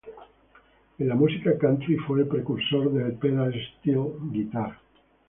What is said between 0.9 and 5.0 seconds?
En la música country fue el precursor del pedal steel guitar.